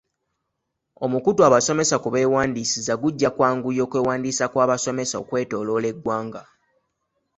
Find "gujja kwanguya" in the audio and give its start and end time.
3.01-3.81